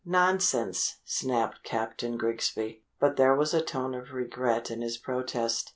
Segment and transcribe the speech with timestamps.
[0.03, 5.69] "Nonsense!" snapped Captain Grigsby but there was a tone of regret in his protest.